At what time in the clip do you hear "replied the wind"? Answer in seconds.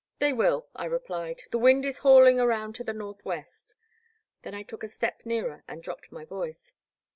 0.85-1.85